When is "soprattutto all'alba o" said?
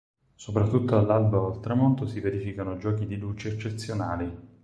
0.33-1.53